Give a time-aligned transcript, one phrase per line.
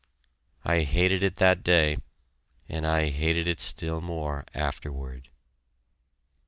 [0.65, 1.99] I hated it that day,
[2.67, 5.29] and I hated it still more afterward.